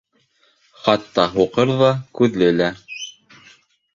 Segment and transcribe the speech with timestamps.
[0.85, 1.91] Хатта һуҡыр ҙа,
[2.21, 2.71] күҙле лә.